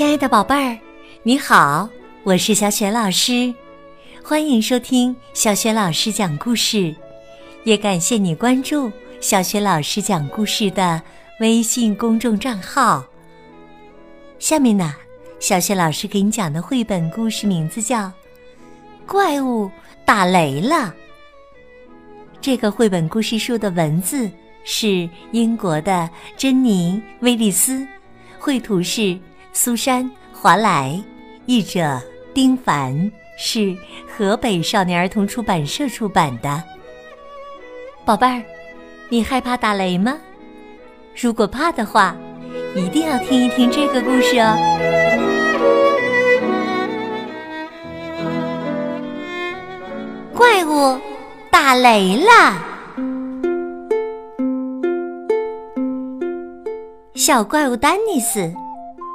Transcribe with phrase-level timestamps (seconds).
[0.00, 0.78] 亲爱的宝贝儿，
[1.24, 1.86] 你好，
[2.22, 3.54] 我是小雪老师，
[4.24, 6.96] 欢迎收听小雪老师讲故事，
[7.64, 11.02] 也感谢你关注小雪老师讲故事的
[11.40, 13.04] 微信公众账号。
[14.38, 14.94] 下面呢，
[15.38, 18.04] 小雪老师给你讲的绘本故事名字叫
[19.06, 19.70] 《怪物
[20.06, 20.76] 打雷了》。
[22.40, 24.30] 这个绘本故事书的文字
[24.64, 27.86] 是英国的珍妮·威利斯，
[28.38, 29.18] 绘图是
[29.52, 31.02] 苏珊·华莱，
[31.46, 32.00] 译者
[32.32, 33.76] 丁凡，是
[34.08, 36.62] 河北少年儿童出版社出版的。
[38.04, 38.42] 宝贝儿，
[39.08, 40.18] 你害怕打雷吗？
[41.20, 42.16] 如果怕的话，
[42.74, 44.56] 一定要听一听这个故事哦。
[50.34, 50.98] 怪物。
[51.52, 52.30] 打雷了！
[57.14, 58.52] 小怪物丹尼斯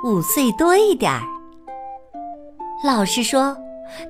[0.05, 1.19] 五岁多一点儿。
[2.83, 3.57] 老师说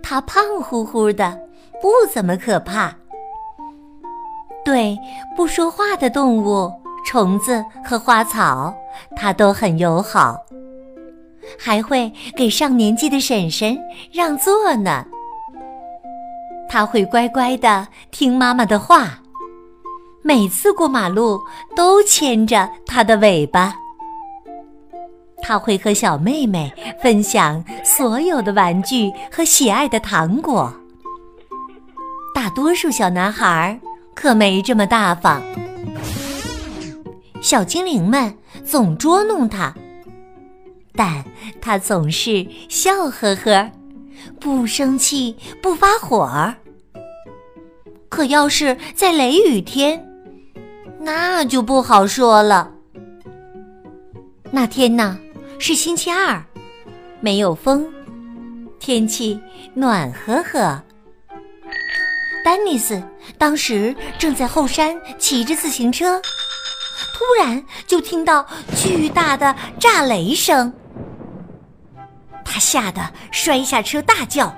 [0.03, 1.39] 他胖乎乎的，
[1.81, 2.93] 不怎么可怕。
[4.65, 4.97] 对
[5.37, 6.69] 不说话的动物、
[7.05, 8.75] 虫子和花草，
[9.15, 10.35] 他都很友好，
[11.57, 13.77] 还会给上年纪的婶婶
[14.11, 15.05] 让座呢。
[16.67, 19.19] 他会乖乖的听妈妈的话，
[20.21, 21.39] 每次过马路
[21.73, 23.73] 都牵着他的尾巴。
[25.47, 30.73] 他会和小妹妹分享所有的玩具和喜爱的糖果。
[32.33, 33.79] 大多数小男孩
[34.15, 35.39] 可没这么大方，
[37.43, 38.35] 小精灵们
[38.65, 39.71] 总捉弄他，
[40.95, 41.23] 但
[41.61, 43.69] 他总是笑呵呵，
[44.39, 46.55] 不生气，不发火。
[48.09, 50.03] 可要是在雷雨天，
[50.99, 52.71] 那就不好说了。
[54.49, 55.19] 那天呢
[55.57, 56.43] 是星期二，
[57.21, 57.91] 没有风，
[58.79, 59.39] 天气
[59.73, 60.81] 暖和和。
[62.43, 63.01] 丹尼斯
[63.37, 66.21] 当时正在后山骑着自行车，
[67.13, 70.71] 突然就听到巨大的炸雷声，
[72.43, 74.53] 他吓得摔下车，大叫。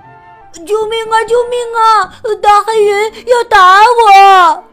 [0.65, 1.23] 救命啊！
[1.25, 2.13] 救命啊！
[2.41, 4.63] 大黑云要打我！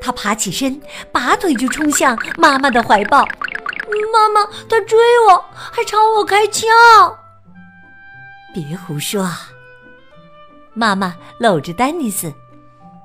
[0.00, 0.80] 他爬起身，
[1.10, 3.26] 拔腿就冲向妈妈的怀抱。
[4.12, 4.98] 妈妈，他追
[5.28, 6.68] 我，还朝我开枪！
[8.52, 9.28] 别胡说！
[10.74, 12.32] 妈妈搂着丹尼斯，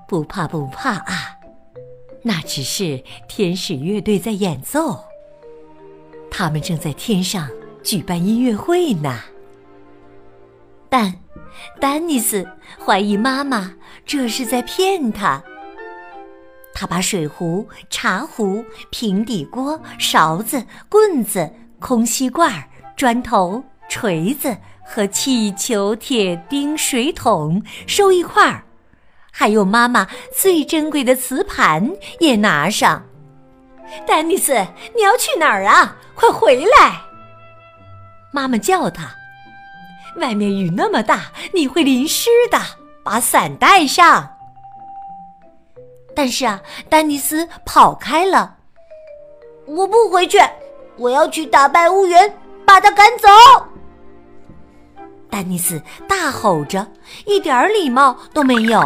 [0.08, 1.36] 不怕不怕啊，
[2.24, 5.04] 那只是天使乐队在演奏，
[6.30, 7.50] 他们正在天上
[7.84, 9.20] 举办音乐会呢。
[10.90, 11.14] 但
[11.80, 12.48] 丹尼斯
[12.84, 13.74] 怀疑妈妈
[14.06, 15.44] 这是在骗他。
[16.76, 21.50] 他把水壶、茶壶、平底锅、勺子、棍子、
[21.80, 22.52] 空吸罐、
[22.98, 28.64] 砖头、锤子和气球、铁钉、水桶收一块儿，
[29.32, 30.06] 还有妈妈
[30.38, 33.04] 最珍贵的瓷盘也拿上。
[34.06, 34.54] 丹尼斯，
[34.96, 35.96] 你要去哪儿啊？
[36.14, 37.02] 快回来！
[38.34, 39.16] 妈妈叫他。
[40.18, 42.60] 外面雨那么大，你会淋湿的。
[43.02, 44.35] 把伞带上。
[46.16, 48.56] 但是啊，丹尼斯跑开了。
[49.66, 50.40] 我不回去，
[50.98, 52.16] 我要去打败乌云，
[52.66, 53.28] 把他赶走。
[55.30, 56.88] 丹尼斯大吼着，
[57.26, 58.82] 一点礼貌都没有。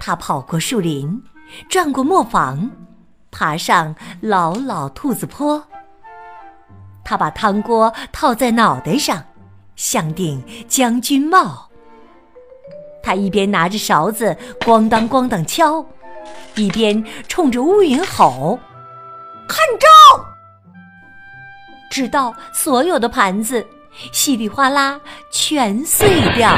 [0.00, 1.22] 他跑过树林，
[1.68, 2.68] 转过磨坊，
[3.30, 5.62] 爬上老老兔子坡。
[7.04, 9.22] 他把汤锅套在脑袋上，
[9.76, 11.68] 像顶将军帽。
[13.02, 15.84] 他一边拿着勺子咣当咣当敲，
[16.54, 18.58] 一边冲着乌云吼
[19.48, 19.88] ：“看招！”
[21.90, 23.66] 直到所有的盘子
[24.12, 24.98] 稀里哗啦
[25.30, 26.56] 全碎掉。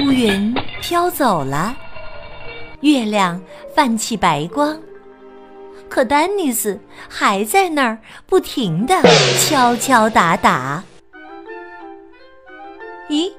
[0.00, 1.74] 乌云飘走了，
[2.80, 3.40] 月亮
[3.74, 4.78] 泛起白光。
[5.88, 6.78] 可丹尼斯
[7.08, 8.94] 还在那儿不停的
[9.40, 10.84] 敲敲打打。
[13.08, 13.32] 咦，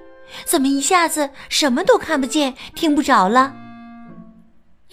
[0.45, 3.53] 怎么一下子什么都看不见、听不着了？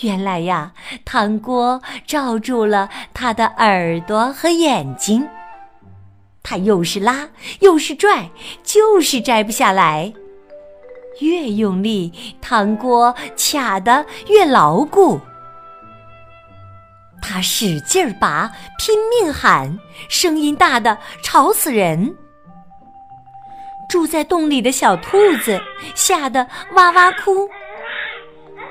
[0.02, 0.72] 原来呀，
[1.04, 5.28] 汤锅罩住了他的耳朵和眼睛。
[6.42, 7.28] 他又是拉
[7.60, 8.30] 又是拽，
[8.62, 10.12] 就是摘不下来。
[11.20, 15.20] 越用力，汤锅卡得越牢固。
[17.20, 19.78] 他使劲儿拔，拼命喊，
[20.08, 22.14] 声音大的吵死人。
[23.88, 25.60] 住在洞里的小兔子
[25.94, 27.48] 吓得哇哇哭。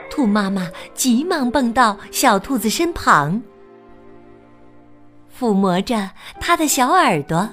[0.10, 3.42] 兔妈妈急忙蹦到小兔子身旁。
[5.38, 6.10] 抚摸着
[6.40, 7.48] 它的小耳朵，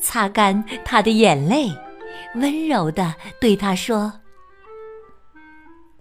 [0.00, 1.70] 擦干它的眼泪，
[2.34, 4.12] 温柔的对它说：“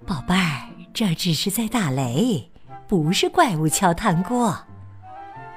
[0.08, 2.50] 宝贝儿，这只是在打雷，
[2.88, 4.58] 不是怪物敲炭锅，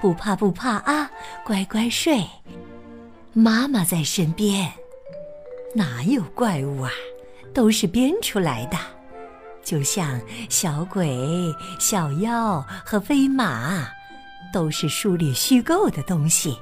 [0.02, 1.10] 不怕不怕啊，
[1.44, 2.22] 乖乖睡，
[3.32, 4.70] 妈妈在身边。
[5.74, 6.90] 哪有怪物啊，
[7.52, 8.76] 都是编出来的。”
[9.62, 10.18] 就像
[10.48, 13.86] 小鬼、小妖和飞马，
[14.50, 16.58] 都是书里虚构的东西。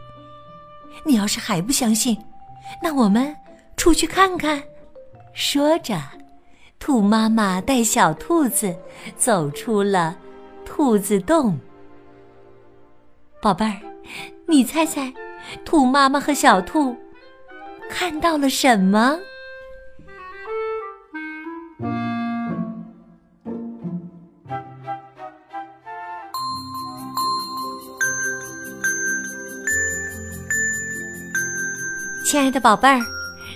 [1.04, 2.16] 你要是还不相信，
[2.82, 3.32] 那我们
[3.76, 4.60] 出去看看。
[5.32, 5.96] 说着，
[6.80, 8.76] 兔妈妈带小兔子
[9.16, 10.16] 走出了
[10.64, 11.56] 兔子洞。
[13.40, 13.80] 宝贝儿，
[14.48, 15.14] 你猜猜，
[15.64, 16.96] 兔妈妈和小兔
[17.90, 19.18] 看到了什么？
[32.24, 33.00] 亲爱的宝贝儿，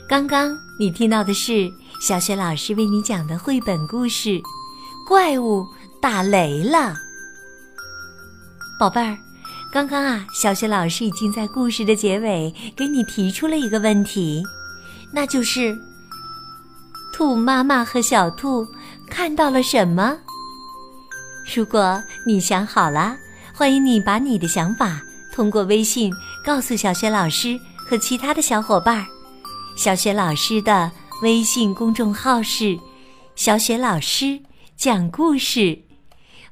[0.08, 4.30] 刚刚你听到的是小雪老师为你讲的绘本故事
[5.06, 5.66] 《怪物
[6.00, 6.78] 打雷了》。
[8.78, 9.18] 宝贝儿，
[9.72, 14.42] 刚刚啊，小雪老师已经在故事的结尾给你提出了一个问题，
[15.12, 15.78] 那就是
[17.12, 18.66] 兔妈妈和小兔
[19.08, 20.18] 看到了什么？
[21.54, 23.16] 如果你想好了，
[23.54, 25.00] 欢迎你把你的想法
[25.32, 26.12] 通过微信
[26.44, 27.58] 告诉小雪老师。
[27.90, 29.06] 和其他的小伙伴儿，
[29.76, 30.88] 小雪老师的
[31.22, 32.78] 微信公众号是
[33.34, 34.38] “小雪老师
[34.76, 35.76] 讲故事”，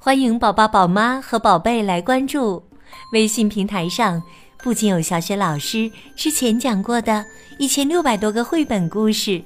[0.01, 2.68] 欢迎宝宝、宝妈和宝贝来关注。
[3.13, 4.23] 微信平台上
[4.63, 7.25] 不仅有小雪老师之前讲过的
[7.59, 9.43] 一千六百多个绘本故事，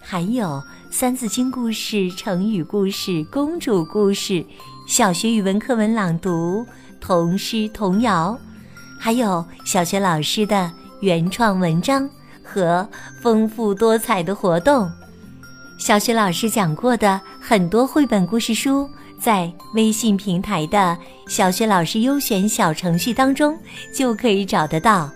[0.00, 0.46] 还有
[0.90, 4.44] 《三字经》故事、成语故事、公主故事、
[4.86, 6.66] 小学语文课文朗读、
[7.00, 8.38] 童诗童谣，
[8.98, 10.72] 还有小学老师的。
[11.00, 12.10] 原创文章
[12.42, 12.84] 和
[13.22, 14.90] 丰富多彩的活动，
[15.78, 18.90] 小雪老师讲过的很多绘本故事书，
[19.20, 23.58] 在微信平台的小学老师优选小程序当中
[23.94, 25.10] 就可以找得到。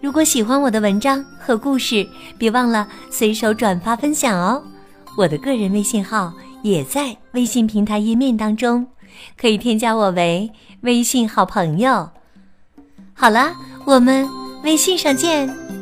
[0.00, 2.06] 如果喜欢我的文章和故事，
[2.38, 4.62] 别忘了随手转发分享哦。
[5.16, 8.86] 我的个人微信号也在微信平台页面当中，
[9.40, 10.50] 可以添加我为
[10.82, 12.08] 微信好朋友。
[13.14, 13.52] 好了，
[13.84, 14.28] 我们。
[14.64, 15.77] 微信上见。